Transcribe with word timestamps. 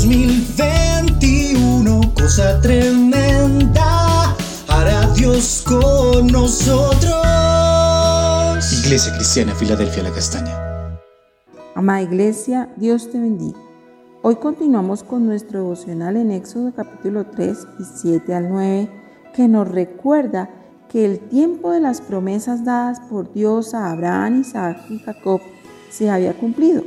2021, 0.00 2.14
cosa 2.14 2.60
tremenda, 2.60 4.36
hará 4.68 5.12
Dios 5.16 5.64
con 5.66 6.28
nosotros. 6.28 7.16
Iglesia 8.84 9.12
Cristiana, 9.16 9.56
Filadelfia, 9.56 10.04
la 10.04 10.12
Castaña. 10.12 10.56
Amada 11.74 12.02
Iglesia, 12.02 12.72
Dios 12.76 13.10
te 13.10 13.18
bendiga. 13.18 13.58
Hoy 14.22 14.36
continuamos 14.36 15.02
con 15.02 15.26
nuestro 15.26 15.62
devocional 15.62 16.16
en 16.16 16.30
Éxodo 16.30 16.72
capítulo 16.72 17.26
3 17.26 17.66
y 17.80 17.84
7 18.00 18.36
al 18.36 18.50
9, 18.50 18.88
que 19.34 19.48
nos 19.48 19.66
recuerda 19.66 20.48
que 20.88 21.06
el 21.06 21.18
tiempo 21.18 21.72
de 21.72 21.80
las 21.80 22.02
promesas 22.02 22.64
dadas 22.64 23.00
por 23.00 23.32
Dios 23.32 23.74
a 23.74 23.90
Abraham, 23.90 24.42
Isaac 24.42 24.78
y 24.90 25.00
Jacob 25.00 25.40
se 25.90 26.08
había 26.08 26.34
cumplido 26.34 26.84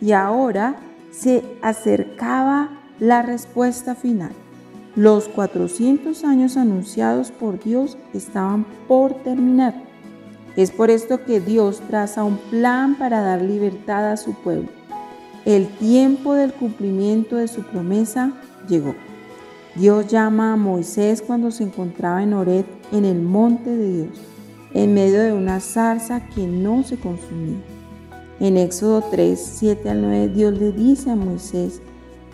y 0.00 0.12
ahora 0.12 0.85
se 1.16 1.42
acercaba 1.62 2.70
la 3.00 3.22
respuesta 3.22 3.94
final. 3.94 4.32
Los 4.94 5.28
400 5.28 6.24
años 6.24 6.56
anunciados 6.56 7.30
por 7.30 7.62
Dios 7.62 7.96
estaban 8.12 8.66
por 8.86 9.14
terminar. 9.22 9.74
Es 10.56 10.70
por 10.70 10.90
esto 10.90 11.24
que 11.24 11.40
Dios 11.40 11.80
traza 11.88 12.24
un 12.24 12.38
plan 12.50 12.96
para 12.96 13.20
dar 13.20 13.42
libertad 13.42 14.10
a 14.10 14.16
su 14.16 14.34
pueblo. 14.34 14.68
El 15.44 15.68
tiempo 15.68 16.34
del 16.34 16.52
cumplimiento 16.52 17.36
de 17.36 17.48
su 17.48 17.62
promesa 17.62 18.32
llegó. 18.68 18.94
Dios 19.74 20.08
llama 20.08 20.54
a 20.54 20.56
Moisés 20.56 21.22
cuando 21.22 21.50
se 21.50 21.64
encontraba 21.64 22.22
en 22.22 22.32
Ored, 22.32 22.64
en 22.92 23.04
el 23.04 23.20
monte 23.20 23.70
de 23.70 24.02
Dios, 24.02 24.18
en 24.72 24.94
medio 24.94 25.20
de 25.20 25.32
una 25.32 25.60
zarza 25.60 26.26
que 26.28 26.46
no 26.46 26.82
se 26.82 26.96
consumía. 26.96 27.75
En 28.38 28.58
Éxodo 28.58 29.02
3, 29.10 29.38
7 29.40 29.88
al 29.88 30.02
9, 30.02 30.28
Dios 30.28 30.58
le 30.58 30.72
dice 30.72 31.10
a 31.10 31.16
Moisés 31.16 31.80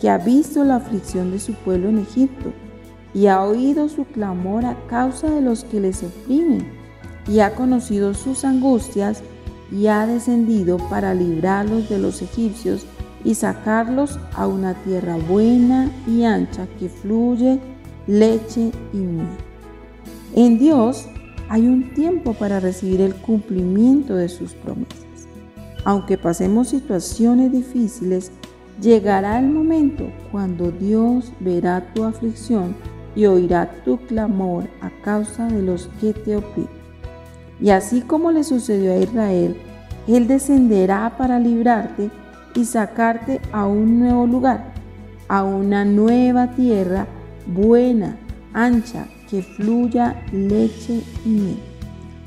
que 0.00 0.10
ha 0.10 0.18
visto 0.18 0.64
la 0.64 0.76
aflicción 0.76 1.30
de 1.30 1.38
su 1.38 1.54
pueblo 1.54 1.88
en 1.88 1.98
Egipto 1.98 2.52
y 3.14 3.26
ha 3.26 3.42
oído 3.42 3.88
su 3.88 4.04
clamor 4.04 4.64
a 4.64 4.76
causa 4.88 5.30
de 5.30 5.40
los 5.40 5.62
que 5.64 5.78
les 5.80 6.02
oprimen 6.02 6.66
y 7.28 7.38
ha 7.38 7.54
conocido 7.54 8.14
sus 8.14 8.44
angustias 8.44 9.22
y 9.70 9.86
ha 9.86 10.06
descendido 10.06 10.76
para 10.90 11.14
librarlos 11.14 11.88
de 11.88 11.98
los 11.98 12.20
egipcios 12.20 12.84
y 13.24 13.36
sacarlos 13.36 14.18
a 14.34 14.48
una 14.48 14.74
tierra 14.82 15.16
buena 15.16 15.88
y 16.08 16.24
ancha 16.24 16.66
que 16.80 16.88
fluye 16.88 17.60
leche 18.08 18.72
y 18.92 18.96
miel. 18.96 19.28
En 20.34 20.58
Dios 20.58 21.06
hay 21.48 21.68
un 21.68 21.94
tiempo 21.94 22.34
para 22.34 22.58
recibir 22.58 23.00
el 23.00 23.14
cumplimiento 23.14 24.16
de 24.16 24.28
sus 24.28 24.54
promesas. 24.54 25.11
Aunque 25.84 26.16
pasemos 26.16 26.68
situaciones 26.68 27.50
difíciles, 27.50 28.30
llegará 28.80 29.38
el 29.38 29.48
momento 29.48 30.10
cuando 30.30 30.70
Dios 30.70 31.32
verá 31.40 31.92
tu 31.92 32.04
aflicción 32.04 32.76
y 33.16 33.26
oirá 33.26 33.70
tu 33.84 33.98
clamor 33.98 34.68
a 34.80 34.90
causa 35.02 35.46
de 35.48 35.62
los 35.62 35.88
que 36.00 36.12
te 36.12 36.36
oprimen. 36.36 36.70
Y 37.60 37.70
así 37.70 38.00
como 38.00 38.30
le 38.30 38.44
sucedió 38.44 38.92
a 38.92 38.96
Israel, 38.96 39.56
Él 40.06 40.26
descenderá 40.26 41.14
para 41.18 41.38
librarte 41.38 42.10
y 42.54 42.64
sacarte 42.64 43.40
a 43.52 43.66
un 43.66 43.98
nuevo 43.98 44.26
lugar, 44.26 44.72
a 45.28 45.42
una 45.42 45.84
nueva 45.84 46.48
tierra 46.52 47.06
buena, 47.46 48.16
ancha, 48.52 49.06
que 49.28 49.42
fluya 49.42 50.22
leche 50.32 51.02
y 51.24 51.28
miel, 51.28 51.58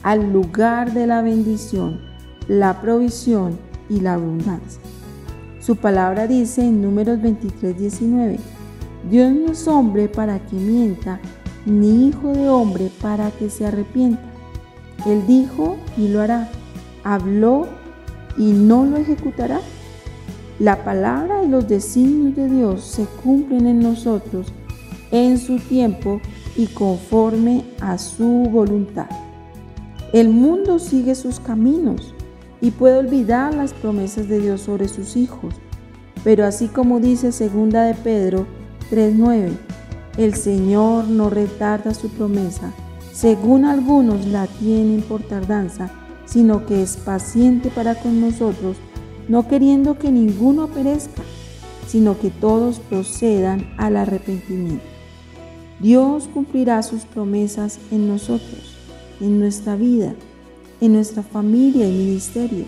al 0.03 0.33
lugar 0.33 0.91
de 0.93 1.05
la 1.05 1.21
bendición 1.21 2.14
la 2.47 2.81
provisión 2.81 3.57
y 3.89 3.99
la 3.99 4.13
abundancia. 4.13 4.81
Su 5.59 5.75
palabra 5.75 6.27
dice 6.27 6.61
en 6.61 6.81
números 6.81 7.21
23, 7.21 7.77
19, 7.77 8.39
Dios 9.09 9.31
no 9.31 9.51
es 9.51 9.67
hombre 9.67 10.07
para 10.07 10.39
que 10.39 10.55
mienta, 10.55 11.19
ni 11.65 12.07
hijo 12.07 12.33
de 12.33 12.49
hombre 12.49 12.91
para 13.01 13.31
que 13.31 13.49
se 13.49 13.65
arrepienta. 13.65 14.21
Él 15.05 15.25
dijo 15.27 15.77
y 15.97 16.07
lo 16.07 16.21
hará, 16.21 16.49
habló 17.03 17.67
y 18.37 18.51
no 18.51 18.85
lo 18.85 18.97
ejecutará. 18.97 19.59
La 20.59 20.83
palabra 20.83 21.43
y 21.43 21.47
los 21.47 21.67
designios 21.67 22.35
de 22.35 22.49
Dios 22.49 22.81
se 22.83 23.05
cumplen 23.23 23.67
en 23.67 23.79
nosotros 23.79 24.47
en 25.11 25.37
su 25.37 25.59
tiempo 25.59 26.21
y 26.55 26.67
conforme 26.67 27.63
a 27.81 27.97
su 27.97 28.49
voluntad. 28.51 29.07
El 30.13 30.29
mundo 30.29 30.79
sigue 30.79 31.13
sus 31.13 31.39
caminos 31.39 32.14
y 32.65 32.71
puede 32.71 32.97
olvidar 32.97 33.53
las 33.53 33.73
promesas 33.73 34.27
de 34.27 34.39
Dios 34.39 34.61
sobre 34.61 34.87
sus 34.87 35.15
hijos. 35.15 35.53
Pero 36.23 36.45
así 36.45 36.67
como 36.67 36.99
dice 36.99 37.31
segunda 37.31 37.83
de 37.83 37.93
Pedro 37.93 38.47
3:9, 38.89 39.51
el 40.17 40.33
Señor 40.33 41.07
no 41.07 41.29
retarda 41.29 41.93
su 41.93 42.09
promesa, 42.09 42.73
según 43.13 43.65
algunos 43.65 44.25
la 44.25 44.47
tienen 44.47 45.03
por 45.03 45.21
tardanza, 45.21 45.91
sino 46.25 46.65
que 46.65 46.81
es 46.81 46.97
paciente 46.97 47.69
para 47.69 47.93
con 47.93 48.19
nosotros, 48.19 48.77
no 49.27 49.47
queriendo 49.47 49.99
que 49.99 50.11
ninguno 50.11 50.65
perezca, 50.67 51.21
sino 51.87 52.17
que 52.17 52.31
todos 52.31 52.79
procedan 52.79 53.75
al 53.77 53.95
arrepentimiento. 53.95 54.83
Dios 55.79 56.27
cumplirá 56.33 56.81
sus 56.81 57.03
promesas 57.03 57.77
en 57.91 58.07
nosotros, 58.07 58.75
en 59.21 59.39
nuestra 59.39 59.75
vida 59.75 60.15
en 60.81 60.93
nuestra 60.93 61.23
familia 61.23 61.87
y 61.87 61.91
ministerio. 61.91 62.65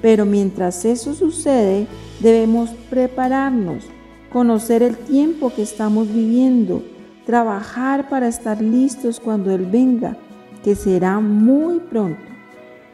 Pero 0.00 0.24
mientras 0.24 0.84
eso 0.84 1.14
sucede, 1.14 1.86
debemos 2.20 2.70
prepararnos, 2.90 3.84
conocer 4.32 4.82
el 4.82 4.96
tiempo 4.96 5.52
que 5.54 5.62
estamos 5.62 6.08
viviendo, 6.08 6.82
trabajar 7.26 8.08
para 8.08 8.28
estar 8.28 8.62
listos 8.62 9.20
cuando 9.20 9.50
Él 9.50 9.66
venga, 9.66 10.16
que 10.62 10.74
será 10.74 11.20
muy 11.20 11.80
pronto. 11.80 12.20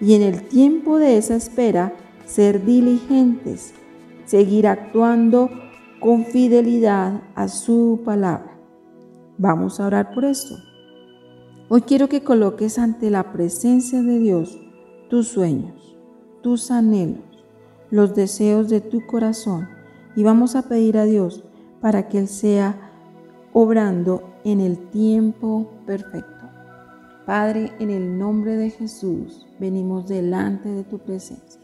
Y 0.00 0.14
en 0.14 0.22
el 0.22 0.42
tiempo 0.42 0.98
de 0.98 1.16
esa 1.16 1.36
espera, 1.36 1.92
ser 2.26 2.64
diligentes, 2.64 3.74
seguir 4.24 4.66
actuando 4.66 5.50
con 6.00 6.24
fidelidad 6.26 7.22
a 7.34 7.48
su 7.48 8.02
palabra. 8.04 8.58
Vamos 9.38 9.80
a 9.80 9.86
orar 9.86 10.12
por 10.14 10.24
esto. 10.24 10.54
Hoy 11.70 11.80
quiero 11.80 12.10
que 12.10 12.22
coloques 12.22 12.78
ante 12.78 13.08
la 13.08 13.32
presencia 13.32 14.02
de 14.02 14.18
Dios 14.18 14.60
tus 15.08 15.28
sueños, 15.28 15.96
tus 16.42 16.70
anhelos, 16.70 17.24
los 17.90 18.14
deseos 18.14 18.68
de 18.68 18.82
tu 18.82 19.06
corazón 19.06 19.66
y 20.14 20.24
vamos 20.24 20.56
a 20.56 20.68
pedir 20.68 20.98
a 20.98 21.04
Dios 21.04 21.42
para 21.80 22.06
que 22.06 22.18
Él 22.18 22.28
sea 22.28 22.92
obrando 23.54 24.34
en 24.44 24.60
el 24.60 24.76
tiempo 24.90 25.70
perfecto. 25.86 26.44
Padre, 27.24 27.72
en 27.78 27.88
el 27.88 28.18
nombre 28.18 28.58
de 28.58 28.68
Jesús, 28.68 29.46
venimos 29.58 30.06
delante 30.06 30.68
de 30.68 30.84
tu 30.84 30.98
presencia 30.98 31.62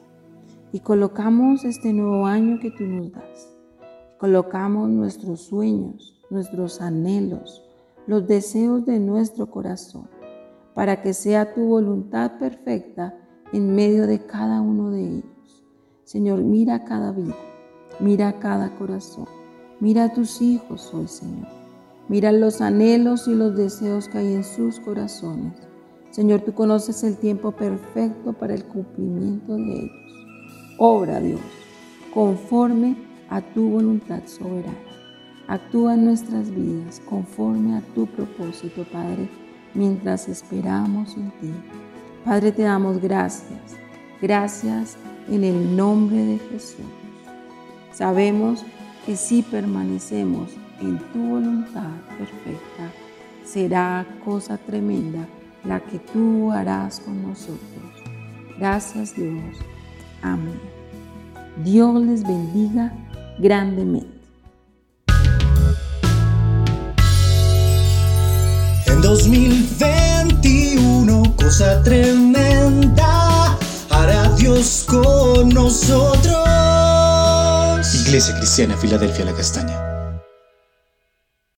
y 0.73 0.81
colocamos 0.81 1.67
este 1.67 1.93
nuevo 1.93 2.25
año 2.25 2.59
que 2.59 2.71
tú 2.71 2.85
nos 2.85 3.13
das. 3.13 3.55
Colocamos 4.17 4.89
nuestros 4.89 5.43
sueños, 5.43 6.23
nuestros 6.31 6.81
anhelos, 6.81 7.70
los 8.07 8.27
deseos 8.27 8.85
de 8.87 8.99
nuestro 8.99 9.51
corazón, 9.51 10.09
para 10.75 11.03
que 11.03 11.13
sea 11.13 11.55
tu 11.55 11.67
voluntad 11.67 12.39
perfecta 12.39 13.15
en 13.53 13.75
medio 13.75 14.07
de 14.07 14.25
cada 14.25 14.61
uno 14.61 14.91
de 14.91 15.03
ellos. 15.03 15.65
Señor, 16.05 16.43
mira 16.43 16.85
cada 16.85 17.13
vida, 17.13 17.37
mira 18.01 18.39
cada 18.39 18.77
corazón, 18.77 19.27
mira 19.81 20.05
a 20.05 20.13
tus 20.13 20.41
hijos 20.43 20.93
hoy, 20.95 21.09
Señor. 21.09 21.61
Mira 22.11 22.33
los 22.33 22.61
anhelos 22.61 23.29
y 23.29 23.35
los 23.37 23.55
deseos 23.55 24.09
que 24.09 24.19
hay 24.19 24.35
en 24.35 24.43
sus 24.43 24.81
corazones. 24.81 25.53
Señor, 26.11 26.41
tú 26.41 26.53
conoces 26.53 27.05
el 27.05 27.17
tiempo 27.17 27.53
perfecto 27.53 28.33
para 28.33 28.55
el 28.55 28.65
cumplimiento 28.65 29.55
de 29.55 29.83
ellos. 29.83 30.27
Obra, 30.77 31.21
Dios, 31.21 31.41
conforme 32.13 32.97
a 33.29 33.41
tu 33.41 33.71
voluntad 33.71 34.23
soberana. 34.27 34.75
Actúa 35.51 35.95
en 35.95 36.05
nuestras 36.05 36.49
vidas 36.49 37.03
conforme 37.11 37.77
a 37.77 37.81
tu 37.93 38.07
propósito, 38.07 38.85
Padre, 38.85 39.29
mientras 39.75 40.29
esperamos 40.29 41.17
en 41.17 41.33
ti. 41.41 41.53
Padre, 42.25 42.53
te 42.53 42.63
damos 42.63 43.01
gracias. 43.01 43.77
Gracias 44.23 44.97
en 45.29 45.43
el 45.43 45.77
nombre 45.77 46.19
de 46.19 46.39
Jesús. 46.39 46.87
Sabemos 47.93 48.65
que 49.05 49.17
si 49.17 49.43
permanecemos 49.43 50.53
en 50.81 50.99
tu 51.13 51.19
voluntad 51.19 51.99
perfecta, 52.17 52.93
será 53.45 54.07
cosa 54.25 54.57
tremenda 54.57 55.27
la 55.65 55.81
que 55.81 55.99
tú 55.99 56.53
harás 56.53 57.01
con 57.01 57.23
nosotros. 57.23 57.59
Gracias 58.57 59.17
Dios. 59.17 59.57
Amén. 60.23 60.61
Dios 61.65 62.01
les 62.03 62.23
bendiga 62.23 62.93
grandemente. 63.41 64.20
2021, 68.99 71.35
cosa 71.37 71.83
tremenda, 71.83 73.59
hará 73.91 74.29
Dios 74.37 74.85
con 74.87 75.49
nosotros. 75.51 76.37
Iglesia 78.07 78.35
Cristiana 78.37 78.77
Filadelfia 78.77 79.25
La 79.25 79.33
Castaña. 79.33 79.90